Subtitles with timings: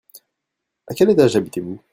[0.87, 1.77] À quel étage habitez-vous?